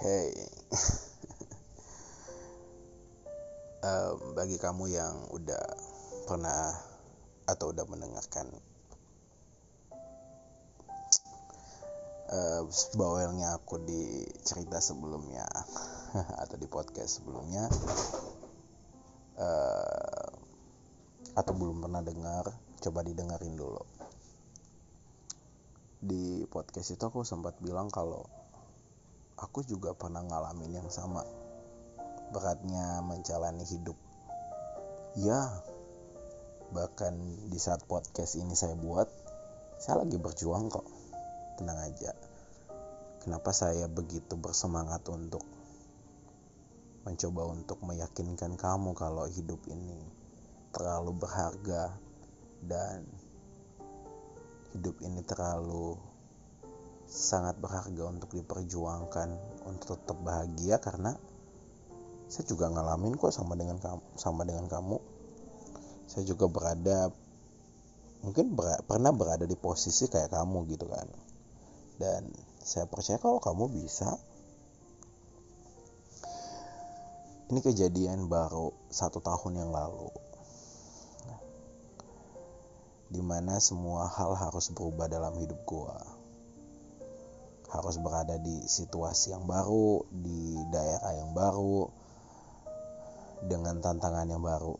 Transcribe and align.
Hey, 0.00 0.32
um, 3.84 4.32
bagi 4.32 4.56
kamu 4.56 4.88
yang 4.88 5.28
udah 5.28 5.60
pernah 6.24 6.72
atau 7.44 7.68
udah 7.68 7.84
mendengarkan 7.84 8.48
uh, 12.32 12.64
bawelnya 12.96 13.60
aku 13.60 13.76
di 13.84 14.24
cerita 14.40 14.80
sebelumnya 14.80 15.44
atau 16.48 16.56
di 16.56 16.64
podcast 16.64 17.20
sebelumnya 17.20 17.68
uh, 19.36 20.32
atau 21.36 21.52
belum 21.52 21.84
pernah 21.84 22.00
dengar, 22.00 22.48
coba 22.80 23.04
didengarin 23.04 23.52
dulu. 23.52 23.84
Di 26.00 26.48
podcast 26.48 26.88
itu 26.88 27.04
aku 27.04 27.20
sempat 27.20 27.60
bilang 27.60 27.92
kalau 27.92 28.39
aku 29.40 29.64
juga 29.64 29.96
pernah 29.96 30.20
ngalamin 30.20 30.84
yang 30.84 30.90
sama. 30.92 31.24
Beratnya 32.30 33.00
menjalani 33.00 33.64
hidup. 33.64 33.96
Ya 35.18 35.48
bahkan 36.70 37.18
di 37.50 37.58
saat 37.58 37.82
podcast 37.90 38.38
ini 38.38 38.54
saya 38.54 38.78
buat 38.78 39.10
saya 39.80 40.04
lagi 40.06 40.20
berjuang 40.20 40.70
kok. 40.70 40.86
Tenang 41.58 41.80
aja. 41.80 42.12
Kenapa 43.20 43.52
saya 43.52 43.88
begitu 43.90 44.36
bersemangat 44.36 45.04
untuk 45.08 45.44
mencoba 47.04 47.48
untuk 47.48 47.80
meyakinkan 47.80 48.60
kamu 48.60 48.92
kalau 48.92 49.24
hidup 49.24 49.60
ini 49.72 49.98
terlalu 50.70 51.16
berharga 51.16 51.96
dan 52.64 53.08
hidup 54.76 55.00
ini 55.02 55.24
terlalu 55.24 55.98
sangat 57.10 57.58
berharga 57.58 58.06
untuk 58.06 58.30
diperjuangkan 58.38 59.28
untuk 59.66 59.98
tetap 59.98 60.18
bahagia 60.22 60.78
karena 60.78 61.18
saya 62.30 62.46
juga 62.46 62.70
ngalamin 62.70 63.18
kok 63.18 63.34
sama 63.34 63.58
dengan 63.58 63.82
kamu 63.82 64.02
sama 64.14 64.46
dengan 64.46 64.70
kamu. 64.70 65.02
Saya 66.06 66.22
juga 66.22 66.46
berada 66.46 67.10
mungkin 68.22 68.54
ber, 68.54 68.86
pernah 68.86 69.10
berada 69.10 69.42
di 69.42 69.58
posisi 69.58 70.06
kayak 70.06 70.30
kamu 70.30 70.70
gitu 70.70 70.86
kan. 70.86 71.10
Dan 71.98 72.30
saya 72.62 72.86
percaya 72.86 73.18
kalau 73.18 73.42
kamu 73.42 73.66
bisa. 73.74 74.14
Ini 77.50 77.58
kejadian 77.58 78.30
baru 78.30 78.70
satu 78.94 79.18
tahun 79.18 79.66
yang 79.66 79.70
lalu. 79.74 80.06
Di 83.10 83.18
mana 83.18 83.58
semua 83.58 84.06
hal 84.06 84.38
harus 84.38 84.70
berubah 84.70 85.10
dalam 85.10 85.34
hidup 85.42 85.58
gua 85.66 85.98
harus 87.70 87.96
berada 88.02 88.34
di 88.38 88.66
situasi 88.66 89.30
yang 89.34 89.46
baru, 89.46 90.02
di 90.10 90.58
daerah 90.74 91.12
yang 91.14 91.30
baru, 91.32 91.86
dengan 93.46 93.78
tantangan 93.78 94.26
yang 94.26 94.42
baru. 94.42 94.74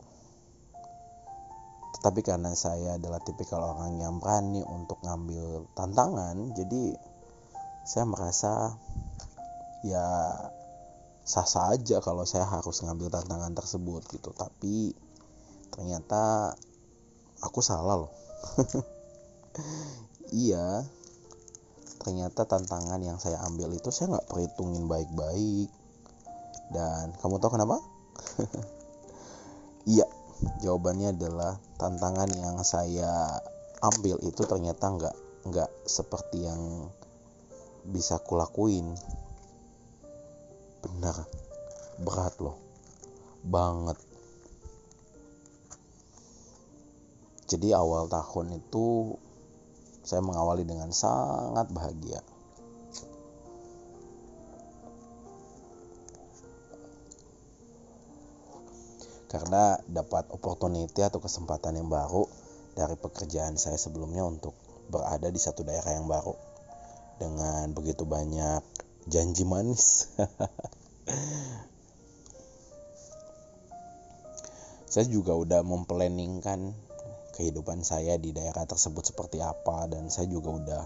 Tetapi 2.00 2.20
karena 2.24 2.52
saya 2.56 2.96
adalah 2.96 3.20
tipikal 3.22 3.62
orang 3.62 4.00
yang 4.00 4.18
berani 4.18 4.64
untuk 4.66 4.98
ngambil 5.04 5.70
tantangan, 5.76 6.56
jadi 6.56 6.96
saya 7.84 8.04
merasa 8.08 8.74
ya 9.86 10.06
sah-sah 11.24 11.78
aja 11.78 12.02
kalau 12.02 12.26
saya 12.26 12.44
harus 12.44 12.82
ngambil 12.82 13.12
tantangan 13.12 13.54
tersebut 13.54 14.02
gitu. 14.10 14.34
Tapi 14.34 14.96
ternyata 15.70 16.54
aku 17.38 17.60
salah 17.62 18.06
loh. 18.06 18.12
iya, 20.44 20.84
ternyata 22.00 22.48
tantangan 22.48 23.00
yang 23.04 23.20
saya 23.20 23.38
ambil 23.44 23.70
itu 23.76 23.92
saya 23.92 24.16
nggak 24.16 24.28
perhitungin 24.32 24.88
baik-baik. 24.88 25.68
Dan 26.72 27.12
kamu 27.20 27.38
tahu 27.38 27.54
kenapa? 27.54 27.78
Iya 29.88 30.04
jawabannya 30.60 31.16
adalah 31.16 31.56
tantangan 31.80 32.30
yang 32.36 32.60
saya 32.64 33.40
ambil 33.80 34.20
itu 34.24 34.44
ternyata 34.44 34.92
nggak 34.92 35.16
nggak 35.48 35.70
seperti 35.88 36.44
yang 36.44 36.92
bisa 37.88 38.20
kulakuin. 38.20 38.92
Benar 40.84 41.16
berat 42.00 42.36
loh 42.40 42.56
banget. 43.44 43.96
Jadi 47.50 47.74
awal 47.74 48.06
tahun 48.06 48.62
itu 48.62 49.16
saya 50.10 50.26
mengawali 50.26 50.66
dengan 50.66 50.90
sangat 50.90 51.70
bahagia. 51.70 52.18
Karena 59.30 59.78
dapat 59.86 60.26
opportunity 60.34 61.06
atau 61.06 61.22
kesempatan 61.22 61.78
yang 61.78 61.86
baru 61.86 62.26
dari 62.74 62.98
pekerjaan 62.98 63.54
saya 63.54 63.78
sebelumnya 63.78 64.26
untuk 64.26 64.58
berada 64.90 65.30
di 65.30 65.38
satu 65.38 65.62
daerah 65.62 65.94
yang 65.94 66.10
baru 66.10 66.34
dengan 67.22 67.70
begitu 67.70 68.02
banyak 68.02 68.66
janji 69.06 69.46
manis. 69.46 70.10
saya 74.90 75.06
juga 75.06 75.38
udah 75.38 75.62
memplanningkan 75.62 76.74
kehidupan 77.40 77.80
saya 77.80 78.20
di 78.20 78.36
daerah 78.36 78.68
tersebut 78.68 79.16
seperti 79.16 79.40
apa 79.40 79.88
dan 79.88 80.12
saya 80.12 80.28
juga 80.28 80.60
udah 80.60 80.84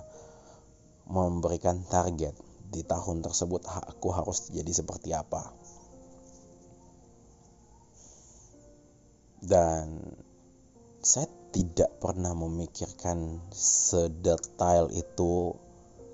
memberikan 1.11 1.83
target 1.91 2.39
di 2.71 2.87
tahun 2.87 3.27
tersebut 3.27 3.67
aku 3.67 4.15
harus 4.15 4.55
jadi 4.55 4.71
seperti 4.71 5.11
apa 5.11 5.51
dan 9.43 9.99
saya 11.05 11.29
tidak 11.53 12.01
pernah 12.01 12.33
memikirkan 12.33 13.45
sedetail 13.53 14.89
itu 14.95 15.53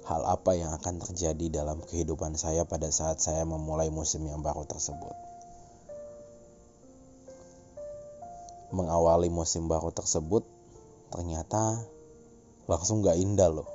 hal 0.03 0.27
apa 0.27 0.59
yang 0.59 0.75
akan 0.75 0.99
terjadi 0.99 1.62
dalam 1.62 1.78
kehidupan 1.87 2.34
saya 2.34 2.67
pada 2.67 2.91
saat 2.91 3.22
saya 3.22 3.47
memulai 3.47 3.89
musim 3.95 4.27
yang 4.27 4.43
baru 4.43 4.67
tersebut. 4.67 5.29
Mengawali 8.70 9.31
musim 9.31 9.66
baru 9.66 9.91
tersebut 9.91 10.47
ternyata 11.10 11.82
langsung 12.70 13.03
gak 13.03 13.19
indah 13.19 13.50
loh 13.50 13.69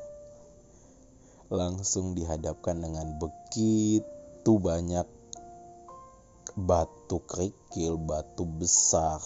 langsung 1.51 2.17
dihadapkan 2.17 2.81
dengan 2.81 3.21
begitu 3.21 4.51
banyak 4.57 5.05
batu 6.55 7.19
kerikil, 7.27 7.99
batu 7.99 8.47
besar. 8.47 9.19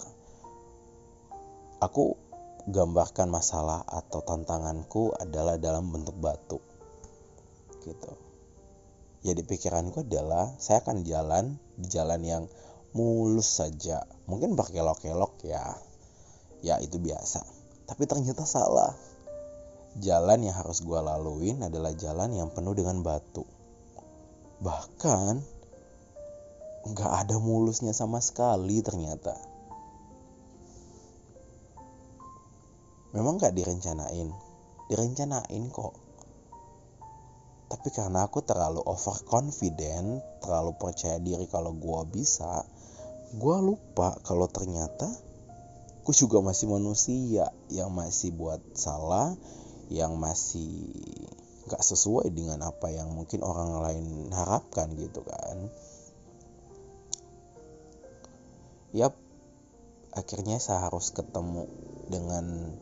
Aku 1.80 2.18
gambarkan 2.66 3.30
masalah 3.30 3.86
atau 3.86 4.20
tantanganku 4.26 5.14
adalah 5.16 5.56
dalam 5.56 5.88
bentuk 5.88 6.18
batu. 6.18 6.58
Gitu. 7.80 8.12
Ya 9.24 9.32
di 9.32 9.46
pikiranku 9.46 10.04
adalah 10.04 10.58
saya 10.58 10.82
akan 10.84 11.06
jalan 11.06 11.56
di 11.78 11.86
jalan 11.88 12.20
yang 12.20 12.44
mulus 12.94 13.62
saja. 13.62 14.02
Mungkin 14.26 14.58
berkelok-kelok 14.58 15.46
ya. 15.46 15.78
Ya 16.60 16.76
itu 16.82 16.98
biasa. 16.98 17.42
Tapi 17.86 18.06
ternyata 18.06 18.42
salah. 18.46 18.94
Jalan 19.98 20.46
yang 20.46 20.54
harus 20.54 20.86
gue 20.86 21.00
laluin 21.02 21.66
adalah 21.66 21.90
jalan 21.94 22.30
yang 22.30 22.48
penuh 22.54 22.74
dengan 22.78 23.02
batu. 23.02 23.42
Bahkan 24.62 25.34
nggak 26.80 27.12
ada 27.26 27.36
mulusnya 27.42 27.90
sama 27.90 28.22
sekali 28.22 28.78
ternyata. 28.80 29.34
Memang 33.10 33.42
nggak 33.42 33.54
direncanain? 33.54 34.30
Direncanain 34.86 35.64
kok. 35.74 35.94
Tapi 37.70 37.88
karena 37.94 38.26
aku 38.26 38.42
terlalu 38.42 38.82
overconfident 38.82 40.42
terlalu 40.42 40.74
percaya 40.74 41.18
diri 41.22 41.46
kalau 41.46 41.74
gue 41.74 42.02
bisa 42.10 42.66
gue 43.30 43.56
lupa 43.62 44.18
kalau 44.26 44.50
ternyata 44.50 45.06
gue 46.02 46.14
juga 46.18 46.42
masih 46.42 46.66
manusia 46.66 47.54
yang 47.70 47.94
masih 47.94 48.34
buat 48.34 48.58
salah 48.74 49.38
yang 49.86 50.18
masih 50.18 50.90
gak 51.70 51.82
sesuai 51.86 52.26
dengan 52.34 52.58
apa 52.66 52.90
yang 52.90 53.14
mungkin 53.14 53.46
orang 53.46 53.78
lain 53.78 54.06
harapkan 54.34 54.90
gitu 54.98 55.22
kan. 55.22 55.70
Yap 58.90 59.14
akhirnya 60.10 60.58
saya 60.58 60.90
harus 60.90 61.14
ketemu 61.14 61.70
dengan 62.10 62.74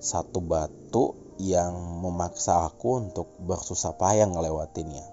satu 0.00 0.40
batu 0.40 1.12
yang 1.36 1.76
memaksa 2.00 2.64
aku 2.64 3.04
untuk 3.04 3.28
bersusah 3.44 3.96
payah 4.00 4.24
ngelewatinnya. 4.24 5.04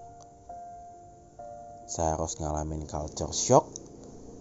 Saya 1.88 2.16
harus 2.16 2.40
ngalamin 2.40 2.88
culture 2.88 3.32
shock 3.32 3.87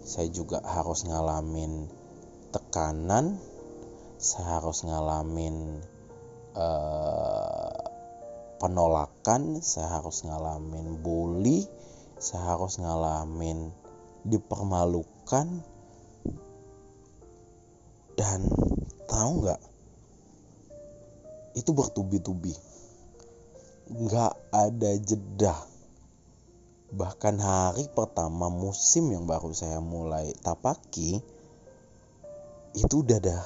saya 0.07 0.31
juga 0.31 0.63
harus 0.63 1.03
ngalamin 1.03 1.91
tekanan 2.55 3.35
saya 4.15 4.63
harus 4.63 4.87
ngalamin 4.87 5.83
uh, 6.55 7.75
penolakan 8.63 9.59
saya 9.59 9.99
harus 9.99 10.23
ngalamin 10.23 11.03
bully 11.03 11.67
saya 12.17 12.57
harus 12.57 12.81
ngalamin 12.81 13.69
dipermalukan. 14.25 15.47
Dan 18.17 18.41
tahu 19.05 19.31
nggak? 19.45 19.61
Itu 21.53 21.71
bertubi-tubi. 21.77 22.53
Nggak 23.87 24.33
ada 24.49 24.91
jeda 24.97 25.55
bahkan 26.87 27.35
hari 27.41 27.91
pertama 27.91 28.47
musim 28.47 29.11
yang 29.11 29.27
baru 29.27 29.51
saya 29.51 29.83
mulai 29.83 30.31
tapaki 30.39 31.19
itu 32.77 32.95
udah 33.03 33.19
ada 33.19 33.39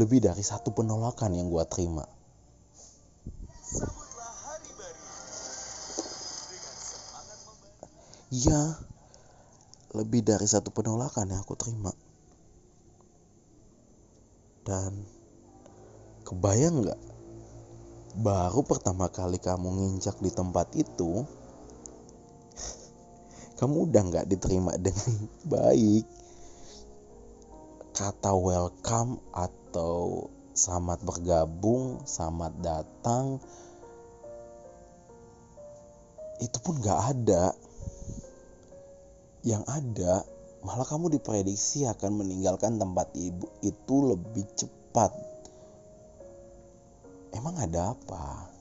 lebih 0.00 0.24
dari 0.24 0.40
satu 0.40 0.72
penolakan 0.72 1.36
yang 1.36 1.52
gue 1.52 1.64
terima 1.68 2.08
Iya, 8.26 8.74
lebih 9.94 10.20
dari 10.26 10.44
satu 10.50 10.74
penolakan 10.74 11.30
yang 11.30 11.46
aku 11.46 11.54
terima. 11.54 11.94
Dan 14.66 15.06
kebayang 16.26 16.82
nggak? 16.82 17.00
Baru 18.18 18.66
pertama 18.66 19.08
kali 19.14 19.38
kamu 19.38 19.70
nginjak 19.78 20.18
di 20.18 20.34
tempat 20.34 20.74
itu, 20.74 21.22
kamu 23.56 23.88
udah 23.88 24.02
nggak 24.12 24.28
diterima 24.28 24.76
dengan 24.76 25.28
baik. 25.54 26.04
Kata 27.96 28.36
welcome 28.36 29.16
atau 29.32 30.28
selamat 30.52 31.00
bergabung, 31.00 32.04
selamat 32.04 32.52
datang, 32.60 33.40
itu 36.40 36.58
pun 36.60 36.76
nggak 36.76 37.00
ada 37.16 37.56
yang 39.46 39.64
ada 39.64 40.26
malah 40.66 40.84
kamu 40.84 41.16
diprediksi 41.16 41.86
akan 41.86 42.20
meninggalkan 42.20 42.76
tempat 42.76 43.08
ibu 43.14 43.46
itu 43.62 43.96
lebih 44.12 44.44
cepat. 44.58 45.14
Emang 47.30 47.54
ada 47.60 47.94
apa? 47.94 48.55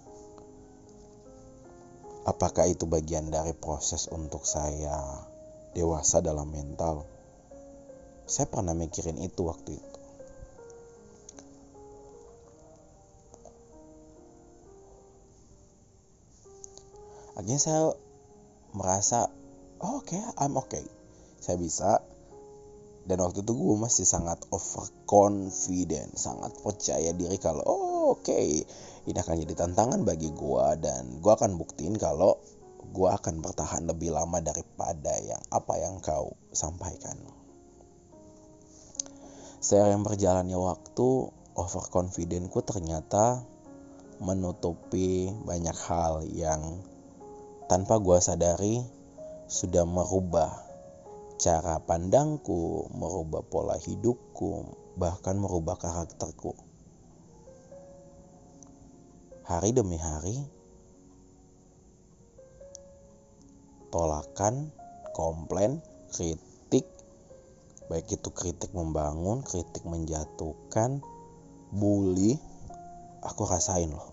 Apakah 2.26 2.66
itu 2.66 2.90
bagian 2.90 3.30
dari 3.30 3.54
proses 3.54 4.10
untuk 4.10 4.44
saya 4.50 5.26
dewasa 5.78 6.26
dalam 6.26 6.50
mental? 6.50 7.06
Saya 8.26 8.50
pernah 8.50 8.74
mikirin 8.74 9.22
itu 9.22 9.46
waktu 9.46 9.78
itu. 9.78 10.00
Akhirnya 17.36 17.60
saya 17.62 17.94
merasa 18.74 19.30
oh, 19.84 20.02
oke 20.02 20.12
okay, 20.12 20.22
I'm 20.42 20.58
okay 20.58 20.86
saya 21.46 21.62
bisa 21.62 22.02
dan 23.06 23.22
waktu 23.22 23.46
itu 23.46 23.54
gue 23.54 23.78
masih 23.78 24.02
sangat 24.02 24.42
overconfident 24.50 26.18
sangat 26.18 26.58
percaya 26.66 27.14
diri 27.14 27.38
kalau 27.38 27.62
oh, 27.62 27.85
oke 28.06 28.22
okay, 28.22 28.62
ini 29.10 29.18
akan 29.18 29.42
jadi 29.42 29.54
tantangan 29.66 30.06
bagi 30.06 30.30
gue 30.30 30.66
dan 30.78 31.18
gue 31.18 31.32
akan 31.34 31.58
buktiin 31.58 31.98
kalau 31.98 32.38
gue 32.94 33.10
akan 33.10 33.42
bertahan 33.42 33.90
lebih 33.90 34.14
lama 34.14 34.38
daripada 34.46 35.18
yang 35.18 35.42
apa 35.50 35.74
yang 35.82 35.98
kau 36.06 36.38
sampaikan 36.54 37.18
yang 39.66 40.06
berjalannya 40.06 40.62
waktu 40.62 41.34
overconfidentku 41.58 42.62
ternyata 42.62 43.42
menutupi 44.22 45.34
banyak 45.44 45.74
hal 45.90 46.22
yang 46.30 46.86
tanpa 47.66 47.98
gue 47.98 48.22
sadari 48.22 48.86
sudah 49.50 49.90
merubah 49.90 50.54
cara 51.36 51.82
pandangku, 51.84 52.88
merubah 52.96 53.44
pola 53.44 53.76
hidupku, 53.76 54.72
bahkan 54.96 55.36
merubah 55.36 55.76
karakterku. 55.76 56.56
Hari 59.46 59.78
demi 59.78 60.02
hari, 60.02 60.42
tolakan, 63.94 64.74
komplain, 65.14 65.86
kritik, 66.10 66.90
baik 67.86 68.10
itu 68.10 68.30
kritik 68.34 68.74
membangun, 68.74 69.46
kritik 69.46 69.86
menjatuhkan, 69.86 71.06
bully, 71.70 72.42
aku 73.22 73.46
rasain 73.46 73.94
loh. 73.94 74.10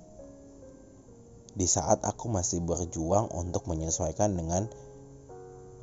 Di 1.56 1.64
saat 1.64 2.04
aku 2.04 2.28
masih 2.28 2.60
berjuang 2.60 3.32
untuk 3.32 3.64
menyesuaikan 3.72 4.36
dengan 4.36 4.68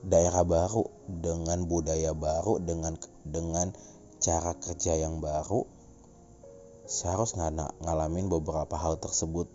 daerah 0.05 0.45
baru 0.45 0.85
dengan 1.09 1.65
budaya 1.65 2.13
baru 2.13 2.61
dengan 2.61 3.01
dengan 3.25 3.73
cara 4.21 4.53
kerja 4.61 4.93
yang 4.93 5.19
baru 5.19 5.78
saya 6.89 7.21
harus 7.21 7.37
ng 7.37 7.85
ngalamin 7.85 8.33
beberapa 8.33 8.73
hal 8.73 8.97
tersebut 8.97 9.45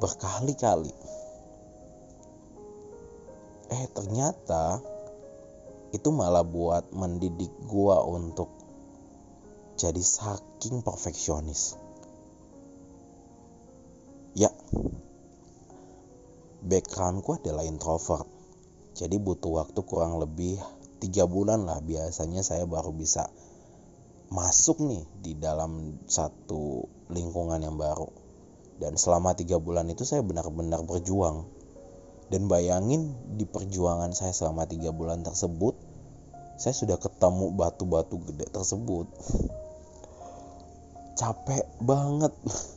berkali-kali. 0.00 0.96
Eh 3.68 3.84
ternyata 3.92 4.80
itu 5.92 6.08
malah 6.08 6.40
buat 6.40 6.88
mendidik 6.96 7.52
gua 7.68 8.00
untuk 8.08 8.48
jadi 9.76 10.00
saking 10.00 10.80
perfeksionis. 10.80 11.76
Ya 14.32 14.48
backgroundku 16.64 17.44
adalah 17.44 17.68
introvert. 17.68 18.24
Jadi 18.96 19.20
butuh 19.20 19.60
waktu 19.60 19.84
kurang 19.84 20.16
lebih 20.16 20.56
tiga 20.96 21.28
bulan 21.28 21.68
lah 21.68 21.84
biasanya 21.84 22.40
saya 22.40 22.64
baru 22.64 22.96
bisa 22.96 23.28
masuk 24.32 24.82
nih 24.82 25.02
di 25.22 25.32
dalam 25.38 26.02
satu 26.10 26.86
lingkungan 27.10 27.62
yang 27.62 27.78
baru. 27.78 28.08
Dan 28.76 29.00
selama 29.00 29.32
tiga 29.32 29.56
bulan 29.56 29.88
itu 29.88 30.04
saya 30.04 30.20
benar-benar 30.20 30.84
berjuang. 30.84 31.48
Dan 32.26 32.50
bayangin 32.50 33.14
di 33.38 33.46
perjuangan 33.46 34.10
saya 34.10 34.34
selama 34.34 34.66
tiga 34.66 34.90
bulan 34.90 35.22
tersebut 35.22 35.78
saya 36.56 36.72
sudah 36.72 36.96
ketemu 36.96 37.52
batu-batu 37.52 38.16
gede 38.32 38.48
tersebut. 38.48 39.06
Capek 41.20 41.64
banget. 41.84 42.32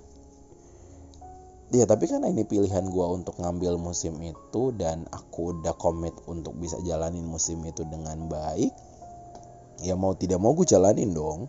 Ya 1.70 1.86
tapi 1.86 2.10
kan 2.10 2.26
ini 2.26 2.50
pilihan 2.50 2.82
gue 2.90 3.06
untuk 3.14 3.38
ngambil 3.38 3.78
musim 3.78 4.18
itu 4.26 4.74
dan 4.74 5.06
aku 5.14 5.54
udah 5.54 5.78
komit 5.78 6.18
untuk 6.26 6.58
bisa 6.58 6.82
jalanin 6.82 7.22
musim 7.22 7.62
itu 7.62 7.86
dengan 7.86 8.26
baik 8.26 8.74
ya 9.84 9.96
mau 9.96 10.16
tidak 10.16 10.40
mau 10.42 10.56
gue 10.56 10.68
jalanin 10.68 11.12
dong. 11.12 11.48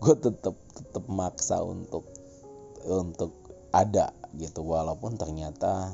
Gue 0.00 0.14
tetap 0.18 0.56
tetap 0.74 1.04
maksa 1.08 1.60
untuk 1.64 2.04
untuk 2.84 3.32
ada 3.72 4.12
gitu. 4.36 4.64
Walaupun 4.64 5.16
ternyata 5.16 5.92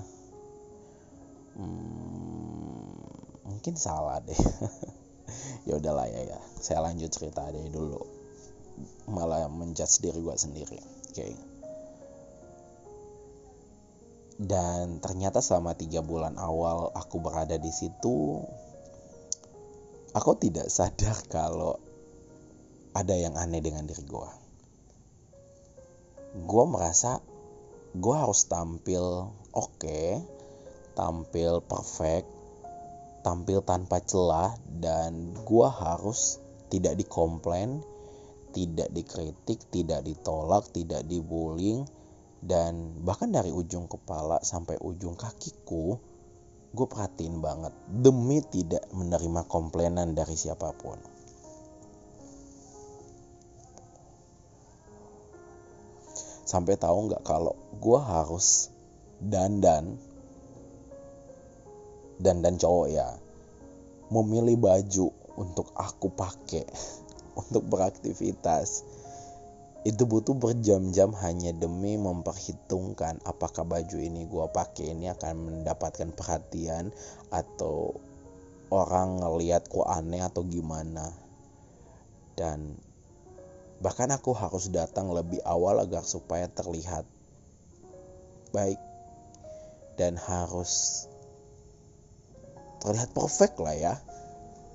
hmm, 1.59 3.47
mungkin 3.47 3.75
salah 3.77 4.23
deh. 4.23 4.37
Ya 5.63 5.77
udahlah 5.79 6.09
ya 6.11 6.25
ya. 6.27 6.41
Saya 6.59 6.83
lanjut 6.83 7.13
cerita 7.13 7.47
deh 7.53 7.71
dulu. 7.71 8.03
Malah 9.07 9.47
menjudge 9.47 10.03
diri 10.03 10.19
gue 10.19 10.35
sendiri. 10.35 10.81
Oke. 10.81 11.15
Okay 11.15 11.33
dan 14.41 15.05
ternyata 15.05 15.45
selama 15.45 15.77
tiga 15.77 16.01
bulan 16.01 16.41
awal 16.41 16.89
aku 16.97 17.21
berada 17.21 17.61
di 17.61 17.69
situ 17.69 18.41
aku 20.11 20.35
tidak 20.39 20.67
sadar 20.67 21.15
kalau 21.35 21.79
ada 22.95 23.15
yang 23.15 23.39
aneh 23.39 23.63
dengan 23.63 23.87
diri 23.87 24.03
gue 24.03 24.31
gue 26.31 26.65
merasa 26.67 27.23
gue 27.95 28.15
harus 28.15 28.47
tampil 28.47 29.31
oke 29.55 29.79
okay, 29.79 30.23
tampil 30.95 31.63
perfect 31.63 32.27
tampil 33.23 33.63
tanpa 33.63 34.03
celah 34.03 34.55
dan 34.67 35.35
gue 35.47 35.69
harus 35.69 36.39
tidak 36.71 36.99
dikomplain 36.99 37.83
tidak 38.51 38.91
dikritik 38.91 39.63
tidak 39.71 40.03
ditolak 40.03 40.67
tidak 40.75 41.07
dibullying 41.07 41.87
dan 42.41 42.97
bahkan 43.05 43.31
dari 43.31 43.53
ujung 43.53 43.87
kepala 43.87 44.41
sampai 44.41 44.81
ujung 44.81 45.15
kakiku 45.15 46.01
gue 46.71 46.87
perhatiin 46.87 47.43
banget 47.43 47.75
demi 47.91 48.39
tidak 48.47 48.87
menerima 48.95 49.43
komplainan 49.51 50.15
dari 50.15 50.39
siapa 50.39 50.71
pun. 50.75 50.99
Sampai 56.47 56.75
tahu 56.79 57.11
nggak 57.11 57.23
kalau 57.23 57.55
gue 57.79 57.99
harus 57.99 58.71
dandan 59.23 59.99
dandan 62.21 62.59
cowok 62.59 62.89
ya 62.91 63.09
memilih 64.11 64.59
baju 64.59 65.09
untuk 65.39 65.71
aku 65.79 66.11
pakai 66.13 66.67
untuk 67.41 67.65
beraktivitas 67.71 68.83
itu 69.81 70.05
butuh 70.05 70.37
berjam-jam 70.37 71.17
hanya 71.25 71.57
demi 71.57 71.97
memperhitungkan 71.97 73.17
apakah 73.25 73.65
baju 73.65 73.97
ini 73.97 74.29
gue 74.29 74.47
pakai 74.53 74.93
ini 74.93 75.09
akan 75.09 75.35
mendapatkan 75.41 76.13
perhatian 76.13 76.93
atau 77.33 77.97
orang 78.69 79.25
ngelihat 79.25 79.73
kok 79.73 79.89
aneh 79.89 80.21
atau 80.21 80.45
gimana. 80.45 81.09
Dan 82.37 82.77
bahkan 83.81 84.13
aku 84.13 84.37
harus 84.37 84.69
datang 84.69 85.17
lebih 85.17 85.41
awal 85.49 85.81
agar 85.81 86.05
supaya 86.05 86.45
terlihat 86.53 87.09
baik 88.53 88.81
dan 89.97 90.21
harus 90.21 91.05
terlihat 92.85 93.17
perfect 93.17 93.57
lah 93.65 93.77
ya 93.77 93.95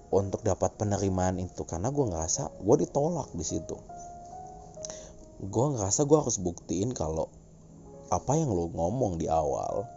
untuk 0.09 0.41
dapat 0.41 0.73
penerimaan 0.81 1.37
itu. 1.37 1.61
Karena 1.61 1.93
gue 1.93 2.05
ngerasa 2.09 2.57
gue 2.57 2.75
ditolak 2.81 3.29
di 3.37 3.45
situ 3.45 3.77
gue 5.41 5.65
ngerasa 5.75 6.07
gue 6.07 6.17
harus 6.17 6.37
buktiin 6.39 6.95
kalau 6.95 7.27
apa 8.13 8.37
yang 8.37 8.53
lo 8.53 8.69
ngomong 8.71 9.17
di 9.19 9.27
awal 9.27 9.89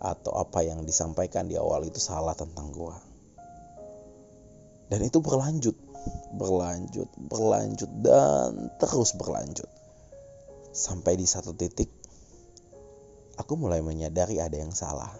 atau 0.00 0.32
apa 0.36 0.64
yang 0.64 0.84
disampaikan 0.84 1.48
di 1.48 1.56
awal 1.56 1.84
itu 1.84 1.98
salah 2.00 2.36
tentang 2.36 2.70
gue 2.72 2.96
dan 4.92 5.00
itu 5.00 5.18
berlanjut 5.20 5.76
berlanjut 6.34 7.08
berlanjut 7.30 7.90
dan 8.02 8.70
terus 8.76 9.14
berlanjut. 9.16 9.68
Sampai 10.74 11.14
di 11.14 11.24
satu 11.24 11.54
titik 11.54 11.88
aku 13.38 13.54
mulai 13.54 13.80
menyadari 13.80 14.42
ada 14.42 14.58
yang 14.58 14.74
salah. 14.74 15.10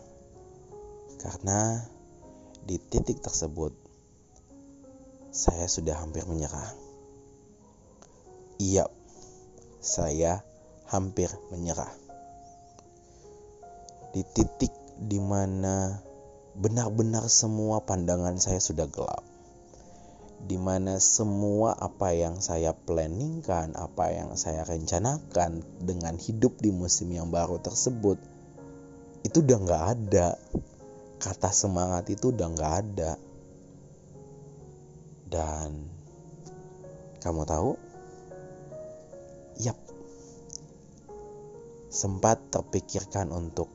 Karena 1.22 1.80
di 2.64 2.76
titik 2.76 3.22
tersebut 3.22 3.72
saya 5.30 5.70
sudah 5.70 6.02
hampir 6.02 6.26
menyerah. 6.26 6.74
Iya 8.58 8.86
saya 9.84 10.40
hampir 10.88 11.28
menyerah. 11.52 11.92
Di 14.16 14.24
titik 14.24 14.72
di 14.96 15.20
mana 15.20 16.00
benar-benar 16.56 17.28
semua 17.28 17.84
pandangan 17.84 18.40
saya 18.40 18.64
sudah 18.64 18.88
gelap. 18.88 19.20
Di 20.44 20.56
mana 20.56 21.00
semua 21.00 21.76
apa 21.76 22.16
yang 22.16 22.40
saya 22.40 22.72
planningkan, 22.72 23.76
apa 23.76 24.12
yang 24.12 24.36
saya 24.40 24.64
rencanakan 24.64 25.64
dengan 25.84 26.16
hidup 26.16 26.60
di 26.60 26.72
musim 26.72 27.12
yang 27.12 27.32
baru 27.32 27.60
tersebut, 27.60 28.20
itu 29.24 29.40
udah 29.40 29.58
nggak 29.60 29.84
ada. 29.98 30.28
Kata 31.16 31.48
semangat 31.48 32.12
itu 32.12 32.28
udah 32.32 32.48
nggak 32.52 32.74
ada. 32.84 33.12
Dan 35.32 35.88
kamu 37.24 37.48
tahu, 37.48 37.80
sempat 41.94 42.50
terpikirkan 42.50 43.30
untuk 43.30 43.70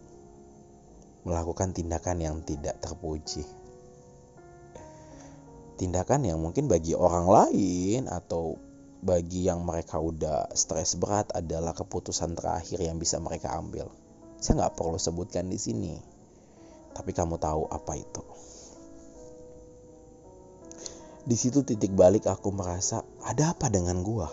melakukan 1.23 1.71
tindakan 1.71 2.19
yang 2.19 2.37
tidak 2.43 2.75
terpuji. 2.83 3.47
Tindakan 5.79 6.27
yang 6.27 6.43
mungkin 6.43 6.67
bagi 6.67 6.91
orang 6.91 7.31
lain 7.31 8.11
atau 8.11 8.59
bagi 8.99 9.47
yang 9.47 9.63
mereka 9.63 9.95
udah 9.95 10.51
stres 10.51 10.99
berat 10.99 11.31
adalah 11.31 11.71
keputusan 11.71 12.35
terakhir 12.35 12.83
yang 12.83 12.99
bisa 12.99 13.15
mereka 13.23 13.55
ambil. 13.55 13.87
Saya 14.43 14.67
nggak 14.67 14.75
perlu 14.75 14.99
sebutkan 14.99 15.47
di 15.47 15.55
sini, 15.55 15.95
tapi 16.91 17.15
kamu 17.15 17.39
tahu 17.39 17.71
apa 17.71 17.95
itu. 17.95 18.23
Di 21.23 21.35
situ 21.39 21.63
titik 21.63 21.95
balik 21.95 22.27
aku 22.27 22.51
merasa 22.51 22.99
ada 23.23 23.55
apa 23.55 23.71
dengan 23.71 24.03
gua. 24.03 24.27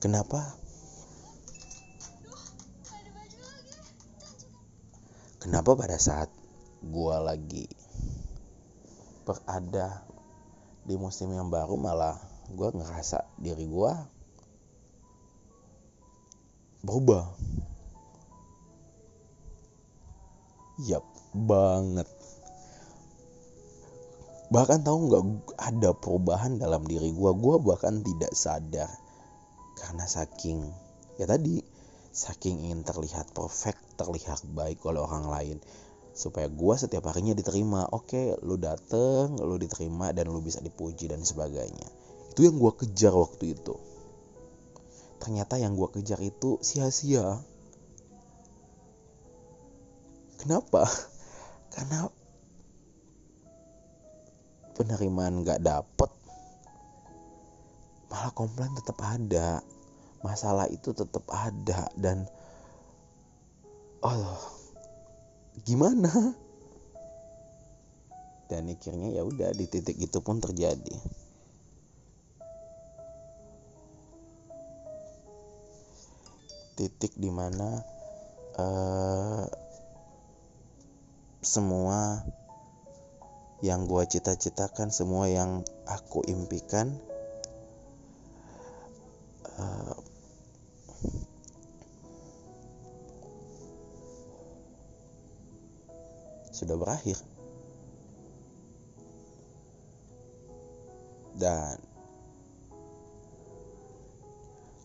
Kenapa? 0.00 0.61
Kenapa 5.42 5.74
pada 5.74 5.98
saat 5.98 6.30
gue 6.86 7.16
lagi 7.18 7.66
berada 9.26 10.06
di 10.86 10.94
musim 10.94 11.34
yang 11.34 11.50
baru 11.50 11.74
malah 11.74 12.14
gue 12.46 12.70
ngerasa 12.70 13.26
diri 13.42 13.66
gue 13.66 13.92
berubah. 16.86 17.26
Yap, 20.86 21.02
banget. 21.34 22.06
Bahkan 24.54 24.86
tahu 24.86 24.98
nggak 25.10 25.24
ada 25.58 25.90
perubahan 25.90 26.62
dalam 26.62 26.86
diri 26.86 27.10
gue. 27.10 27.30
Gue 27.34 27.56
bahkan 27.58 27.98
tidak 27.98 28.30
sadar 28.30 28.90
karena 29.74 30.06
saking 30.06 30.70
ya 31.18 31.26
tadi 31.26 31.71
saking 32.12 32.68
ingin 32.68 32.84
terlihat 32.84 33.32
perfect 33.32 33.80
terlihat 33.96 34.44
baik 34.52 34.84
oleh 34.84 35.00
orang 35.00 35.26
lain. 35.32 35.58
Supaya 36.12 36.46
gue 36.52 36.74
setiap 36.76 37.08
harinya 37.08 37.32
diterima. 37.32 37.88
Oke 37.88 38.36
lu 38.44 38.60
dateng 38.60 39.40
lu 39.40 39.56
diterima 39.56 40.12
dan 40.12 40.28
lu 40.28 40.44
bisa 40.44 40.60
dipuji 40.60 41.08
dan 41.08 41.24
sebagainya. 41.24 41.88
Itu 42.36 42.44
yang 42.44 42.60
gue 42.60 42.72
kejar 42.84 43.16
waktu 43.16 43.56
itu. 43.56 43.74
Ternyata 45.24 45.56
yang 45.56 45.72
gue 45.72 45.88
kejar 45.88 46.20
itu 46.20 46.60
sia-sia. 46.60 47.40
Kenapa? 50.36 50.84
Karena 51.74 52.12
penerimaan 54.76 55.46
gak 55.46 55.64
dapet. 55.64 56.10
Malah 58.12 58.32
komplain 58.36 58.76
tetap 58.76 59.00
ada 59.00 59.64
masalah 60.22 60.70
itu 60.70 60.94
tetap 60.94 61.26
ada 61.30 61.90
dan 61.98 62.26
oh 64.02 64.38
gimana? 65.66 66.10
Dan 68.46 68.68
akhirnya 68.68 69.08
ya 69.16 69.22
udah 69.24 69.50
di 69.56 69.64
titik 69.64 69.96
itu 69.96 70.18
pun 70.20 70.40
terjadi. 70.40 70.96
Titik 76.76 77.12
di 77.16 77.30
mana 77.32 77.80
uh, 78.56 79.44
semua 81.42 82.22
yang 83.62 83.86
gue 83.86 84.02
cita-citakan 84.04 84.90
semua 84.90 85.30
yang 85.30 85.62
aku 85.86 86.26
impikan 86.26 86.98
uh, 89.56 89.94
sudah 96.52 96.76
berakhir. 96.78 97.18
Dan 101.32 101.80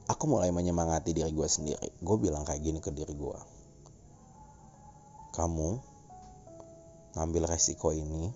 aku 0.10 0.24
mulai 0.26 0.50
menyemangati 0.50 1.12
diri 1.14 1.30
gue 1.30 1.46
sendiri. 1.46 1.92
Gue 2.02 2.18
bilang 2.18 2.48
kayak 2.48 2.64
gini 2.64 2.80
ke 2.82 2.90
diri 2.90 3.14
gue 3.14 3.58
kamu 5.38 5.78
ngambil 7.14 7.46
resiko 7.46 7.94
ini 7.94 8.34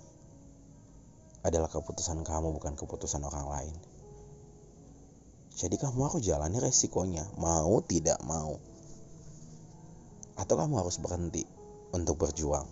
adalah 1.41 1.65
keputusan 1.65 2.21
kamu 2.21 2.53
bukan 2.53 2.77
keputusan 2.77 3.25
orang 3.25 3.49
lain 3.49 3.75
jadi 5.61 5.77
kamu 5.77 6.09
harus 6.09 6.25
jalani 6.25 6.57
resikonya, 6.57 7.21
mau 7.37 7.85
tidak 7.85 8.17
mau. 8.25 8.57
Atau 10.33 10.57
kamu 10.57 10.81
harus 10.81 10.97
berhenti 10.97 11.45
untuk 11.93 12.17
berjuang. 12.17 12.65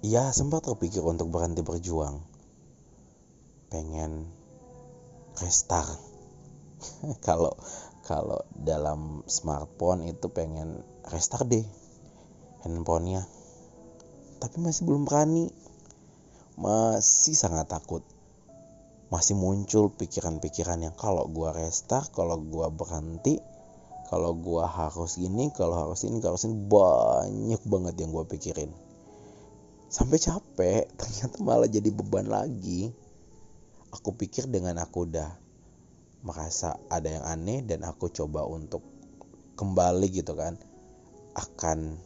Ya 0.00 0.32
sempat 0.32 0.64
terpikir 0.64 1.04
untuk 1.04 1.28
berhenti 1.28 1.60
berjuang. 1.60 2.24
Pengen 3.68 4.32
restart. 5.36 6.00
kalau 7.26 7.52
kalau 8.00 8.48
dalam 8.56 9.28
smartphone 9.28 10.08
itu 10.08 10.32
pengen 10.32 10.80
restart 11.04 11.52
deh 11.52 11.68
handphonenya. 12.64 13.28
Tapi 14.40 14.56
masih 14.64 14.88
belum 14.88 15.04
berani 15.04 15.52
masih 16.56 17.36
sangat 17.36 17.68
takut. 17.68 18.00
Masih 19.12 19.36
muncul 19.36 19.92
pikiran-pikiran 19.92 20.82
yang 20.82 20.96
kalau 20.96 21.28
gua 21.28 21.52
restart 21.52 22.10
kalau 22.10 22.40
gua 22.40 22.72
berhenti 22.72 23.38
kalau 24.10 24.34
gua 24.34 24.66
harus 24.66 25.20
gini 25.20 25.52
kalau 25.54 25.76
harus 25.76 26.02
ini 26.08 26.18
kalau 26.18 26.34
harus 26.34 26.48
ini 26.48 26.56
banyak 26.56 27.62
banget 27.68 27.94
yang 28.00 28.10
gua 28.10 28.24
pikirin. 28.24 28.72
Sampai 29.92 30.16
capek 30.16 30.88
ternyata 30.98 31.36
malah 31.44 31.68
jadi 31.68 31.92
beban 31.92 32.26
lagi. 32.26 32.90
Aku 33.94 34.16
pikir 34.16 34.50
dengan 34.50 34.80
aku 34.82 35.06
udah 35.06 35.30
merasa 36.26 36.74
ada 36.90 37.06
yang 37.06 37.24
aneh 37.24 37.62
dan 37.62 37.86
aku 37.86 38.10
coba 38.10 38.42
untuk 38.48 38.82
kembali 39.54 40.08
gitu 40.10 40.34
kan 40.34 40.58
akan 41.38 41.96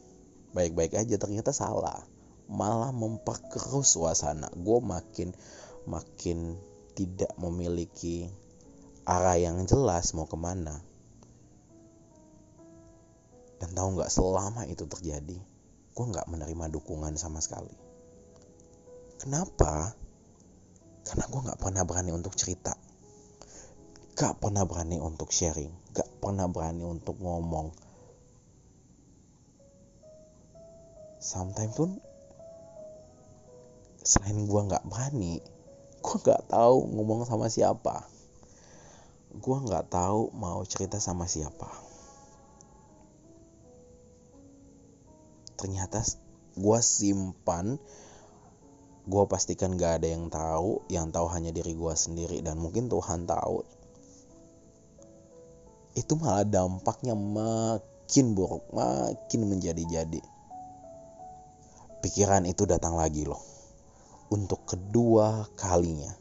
baik-baik 0.52 0.94
aja 0.98 1.16
ternyata 1.16 1.54
salah 1.54 1.98
malah 2.50 2.90
memperkeruh 2.90 3.86
suasana. 3.86 4.50
Gue 4.58 4.82
makin 4.82 5.30
makin 5.86 6.58
tidak 6.98 7.30
memiliki 7.38 8.26
arah 9.06 9.38
yang 9.38 9.62
jelas 9.64 10.12
mau 10.12 10.26
ke 10.26 10.34
mana. 10.34 10.82
Dan 13.62 13.70
tahu 13.72 13.96
nggak 13.96 14.10
selama 14.10 14.66
itu 14.66 14.84
terjadi 14.84 15.38
gue 15.90 16.04
nggak 16.06 16.32
menerima 16.32 16.72
dukungan 16.74 17.14
sama 17.20 17.44
sekali. 17.44 17.72
Kenapa? 19.20 19.92
Karena 21.04 21.24
gue 21.28 21.40
nggak 21.44 21.60
pernah 21.60 21.82
berani 21.84 22.10
untuk 22.14 22.32
cerita. 22.34 22.72
Gak 24.20 24.36
pernah 24.36 24.68
berani 24.68 25.00
untuk 25.00 25.32
sharing. 25.32 25.72
Gak 25.96 26.20
pernah 26.20 26.44
berani 26.44 26.84
untuk 26.84 27.16
ngomong. 27.24 27.72
Sometimes 31.16 31.72
pun 31.72 31.90
selain 34.00 34.48
gue 34.48 34.60
nggak 34.68 34.84
berani 34.88 35.40
gue 36.00 36.16
nggak 36.16 36.48
tahu 36.48 36.76
ngomong 36.96 37.28
sama 37.28 37.52
siapa. 37.52 38.08
Gue 39.36 39.56
nggak 39.62 39.92
tahu 39.92 40.32
mau 40.34 40.64
cerita 40.64 40.96
sama 40.96 41.28
siapa. 41.28 41.68
Ternyata 45.60 46.00
gue 46.56 46.78
simpan 46.80 47.76
gue 49.10 49.24
pastikan 49.26 49.74
gak 49.74 50.02
ada 50.02 50.08
yang 50.12 50.30
tahu 50.30 50.86
yang 50.86 51.10
tahu 51.10 51.26
hanya 51.34 51.50
diri 51.50 51.72
gue 51.74 51.94
sendiri 51.94 52.40
dan 52.40 52.56
mungkin 52.56 52.88
Tuhan 52.88 53.28
tahu. 53.28 53.60
Itu 56.00 56.16
malah 56.16 56.48
dampaknya 56.48 57.12
makin 57.12 58.32
buruk 58.32 58.72
makin 58.72 59.40
menjadi-jadi. 59.52 60.22
Pikiran 62.00 62.48
itu 62.48 62.64
datang 62.64 62.96
lagi 62.96 63.28
loh 63.28 63.59
untuk 64.30 64.62
kedua 64.62 65.50
kalinya. 65.58 66.14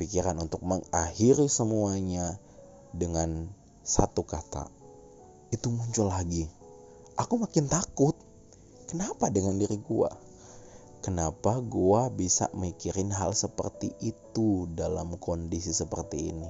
Pikiran 0.00 0.40
untuk 0.40 0.64
mengakhiri 0.64 1.44
semuanya 1.44 2.40
dengan 2.96 3.52
satu 3.84 4.24
kata 4.24 4.72
itu 5.52 5.68
muncul 5.68 6.08
lagi. 6.08 6.48
Aku 7.20 7.36
makin 7.36 7.68
takut. 7.68 8.16
Kenapa 8.88 9.28
dengan 9.28 9.60
diri 9.60 9.76
gua? 9.76 10.08
Kenapa 11.04 11.60
gua 11.60 12.08
bisa 12.08 12.48
mikirin 12.56 13.12
hal 13.12 13.36
seperti 13.36 13.92
itu 14.00 14.64
dalam 14.72 15.20
kondisi 15.20 15.76
seperti 15.76 16.32
ini? 16.32 16.48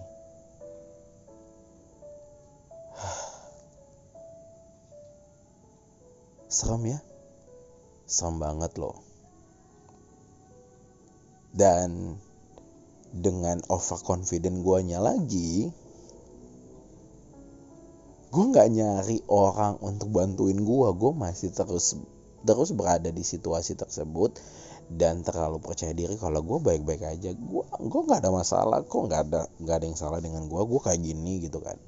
Serem 6.55 6.87
ya 6.87 7.03
serem 8.11 8.43
banget 8.43 8.75
loh. 8.83 8.99
Dan 11.55 12.19
dengan 13.11 13.63
overconfident 13.71 14.63
guanya 14.63 15.03
lagi 15.03 15.67
gue 18.31 18.45
nggak 18.55 18.71
nyari 18.71 19.19
orang 19.27 19.83
untuk 19.83 20.15
bantuin 20.15 20.63
gue 20.63 20.89
gue 20.95 21.13
masih 21.19 21.51
terus 21.51 21.99
terus 22.47 22.71
berada 22.71 23.11
di 23.11 23.27
situasi 23.27 23.75
tersebut 23.75 24.39
dan 24.91 25.27
terlalu 25.27 25.59
percaya 25.59 25.95
diri 25.95 26.19
kalau 26.19 26.43
gue 26.43 26.59
baik-baik 26.59 27.07
aja. 27.07 27.31
Gue 27.35 27.63
gue 27.63 28.01
nggak 28.07 28.27
ada 28.27 28.35
masalah 28.35 28.83
kok. 28.83 29.07
Nggak 29.07 29.21
ada 29.31 29.41
nggak 29.63 29.77
ada 29.79 29.87
yang 29.87 29.99
salah 29.99 30.19
dengan 30.19 30.51
gue 30.51 30.63
gue 30.67 30.81
kayak 30.83 30.99
gini 30.99 31.47
gitu 31.47 31.63
kan. 31.63 31.79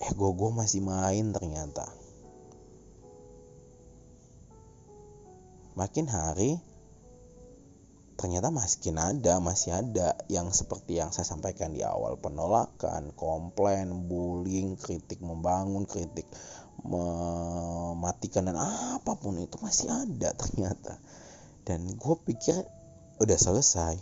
Eh 0.00 0.12
gue 0.12 0.30
gue 0.36 0.50
masih 0.52 0.84
main 0.84 1.32
ternyata 1.32 2.01
makin 5.72 6.04
hari 6.04 6.60
ternyata 8.20 8.54
masih 8.54 8.94
ada 8.94 9.42
masih 9.42 9.74
ada 9.74 10.14
yang 10.30 10.52
seperti 10.54 11.00
yang 11.00 11.10
saya 11.10 11.26
sampaikan 11.26 11.74
di 11.74 11.82
awal. 11.82 12.20
Penolakan 12.20 13.10
komplain 13.18 14.06
bullying 14.06 14.78
kritik 14.78 15.18
membangun 15.24 15.88
kritik 15.88 16.28
mematikan 16.82 18.46
dan 18.46 18.58
apa 18.58 19.18
pun 19.18 19.38
itu 19.42 19.58
masih 19.58 19.90
ada 19.90 20.30
ternyata. 20.38 21.00
Dan 21.66 21.98
gue 21.98 22.16
pikir 22.28 22.62
udah 23.18 23.38
selesai. 23.38 23.98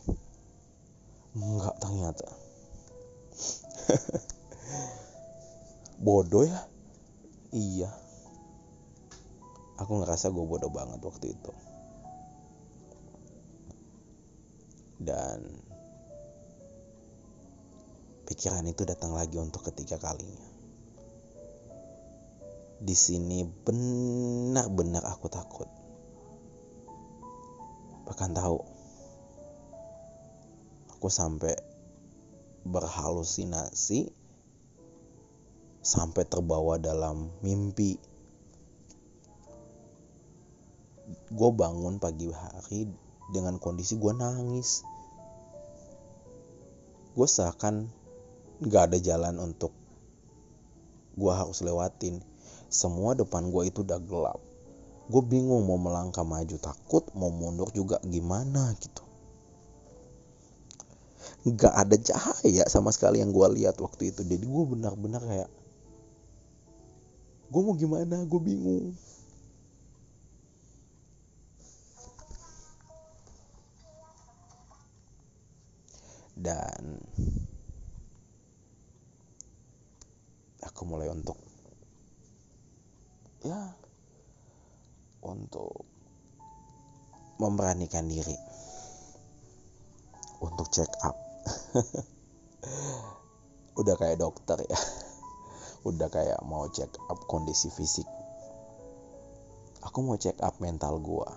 Enggak 1.39 1.77
ternyata. 1.81 2.29
Bodoh 6.05 6.45
ya? 6.45 6.61
Iya 7.51 8.10
aku 9.81 10.05
ngerasa 10.05 10.29
gue 10.29 10.45
bodoh 10.45 10.69
banget 10.69 11.01
waktu 11.01 11.33
itu 11.33 11.53
dan 15.01 15.41
pikiran 18.29 18.69
itu 18.69 18.85
datang 18.85 19.17
lagi 19.17 19.41
untuk 19.41 19.65
ketiga 19.73 19.97
kalinya 19.97 20.61
di 22.81 22.97
sini 22.97 23.45
benar-benar 23.45 25.05
aku 25.05 25.29
takut. 25.29 25.69
Bahkan 28.09 28.31
tahu, 28.33 28.59
aku 30.97 31.09
sampai 31.13 31.53
berhalusinasi, 32.65 34.09
sampai 35.85 36.25
terbawa 36.25 36.81
dalam 36.81 37.29
mimpi. 37.45 38.01
Gue 41.31 41.55
bangun 41.55 42.03
pagi 42.03 42.27
hari 42.27 42.91
dengan 43.31 43.63
kondisi 43.63 43.95
gue 43.95 44.11
nangis. 44.11 44.83
Gue 47.15 47.27
seakan 47.31 47.87
gak 48.67 48.91
ada 48.91 48.99
jalan 48.99 49.39
untuk 49.39 49.71
gue 51.15 51.31
harus 51.31 51.63
lewatin. 51.63 52.19
Semua 52.67 53.15
depan 53.15 53.47
gue 53.55 53.63
itu 53.71 53.87
udah 53.87 54.03
gelap. 54.03 54.43
Gue 55.07 55.23
bingung 55.23 55.71
mau 55.71 55.79
melangkah 55.79 56.27
maju 56.27 56.59
takut 56.59 57.07
mau 57.15 57.31
mundur 57.31 57.71
juga 57.71 58.03
gimana 58.03 58.75
gitu. 58.83 59.07
Gak 61.47 61.75
ada 61.79 61.95
cahaya 61.95 62.67
sama 62.67 62.91
sekali 62.91 63.23
yang 63.23 63.31
gue 63.31 63.47
lihat 63.55 63.79
waktu 63.79 64.11
itu. 64.11 64.27
Jadi 64.27 64.51
gue 64.51 64.65
benar-benar 64.67 65.23
kayak 65.23 65.51
gue 67.55 67.61
mau 67.63 67.79
gimana? 67.79 68.19
Gue 68.27 68.43
bingung 68.43 68.99
dan 76.41 76.97
aku 80.65 80.89
mulai 80.89 81.13
untuk 81.13 81.37
ya 83.45 83.77
untuk 85.21 85.85
memberanikan 87.37 88.09
diri 88.09 88.37
untuk 90.41 90.73
check 90.73 90.89
up. 91.05 91.17
Udah 93.81 93.97
kayak 94.01 94.21
dokter 94.21 94.65
ya. 94.65 94.81
Udah 95.89 96.09
kayak 96.09 96.41
mau 96.49 96.69
check 96.73 96.89
up 97.13 97.21
kondisi 97.29 97.69
fisik. 97.69 98.09
Aku 99.85 100.05
mau 100.05 100.17
check 100.17 100.41
up 100.41 100.57
mental 100.61 101.01
gua. 101.01 101.29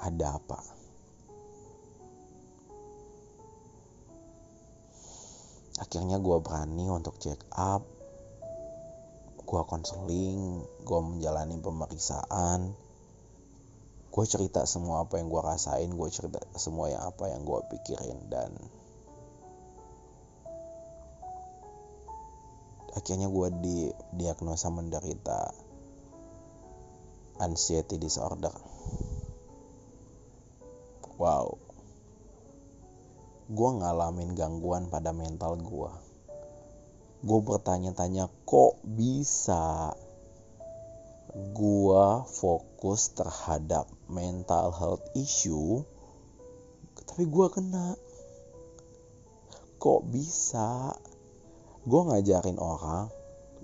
Ada 0.00 0.36
apa 0.36 0.81
akhirnya 5.82 6.22
gua 6.22 6.38
berani 6.38 6.86
untuk 6.86 7.18
check 7.18 7.42
up 7.50 7.82
gue 9.52 9.62
konseling 9.68 10.64
gue 10.80 11.00
menjalani 11.04 11.60
pemeriksaan. 11.60 12.72
Gue 14.12 14.24
cerita 14.24 14.64
semua 14.64 15.04
apa 15.04 15.20
yang 15.20 15.28
gue 15.28 15.42
rasain 15.44 15.92
gue 15.92 16.08
cerita 16.08 16.40
semua 16.56 16.88
yang 16.88 17.04
apa 17.04 17.28
yang 17.28 17.44
gue 17.44 17.60
pikirin 17.68 18.32
dan 18.32 18.48
akhirnya 22.96 23.28
gue 23.28 23.48
di 23.60 23.78
diagnosa 24.16 24.72
menderita 24.72 25.52
anxiety 27.44 28.00
disorder. 28.00 28.56
Wow 31.20 31.61
gue 33.48 33.70
ngalamin 33.82 34.36
gangguan 34.36 34.86
pada 34.92 35.10
mental 35.10 35.58
gue 35.58 35.92
gue 37.22 37.40
bertanya-tanya 37.42 38.26
kok 38.46 38.82
bisa 38.82 39.94
gue 41.32 42.06
fokus 42.28 43.16
terhadap 43.16 43.88
mental 44.10 44.74
health 44.76 45.06
issue 45.16 45.80
tapi 47.12 47.28
gue 47.28 47.46
kena? 47.52 47.92
Kok 49.76 50.00
bisa? 50.08 50.96
Gue 51.84 52.00
ngajarin 52.08 52.56
orang 52.56 53.12